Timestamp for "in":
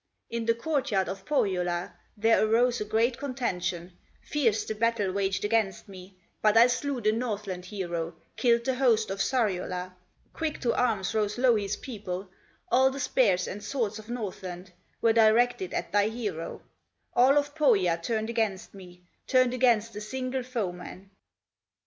0.31-0.47